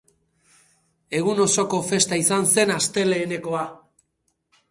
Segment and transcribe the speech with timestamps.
[1.17, 3.65] Egun osoko festa izan zen astelehenekoa.